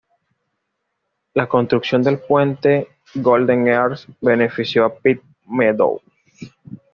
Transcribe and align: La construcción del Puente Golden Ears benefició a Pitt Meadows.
La 1.35 1.47
construcción 1.47 2.01
del 2.01 2.17
Puente 2.17 2.87
Golden 3.13 3.67
Ears 3.67 4.07
benefició 4.19 4.85
a 4.85 4.95
Pitt 4.97 5.21
Meadows. 5.45 6.01